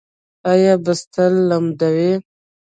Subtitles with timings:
[0.51, 2.11] ایا بستر لمدوي؟